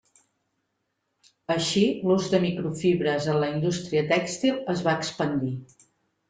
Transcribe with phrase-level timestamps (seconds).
[1.55, 5.55] Així l'ús de microfibres en la indústria tèxtil es va expandir.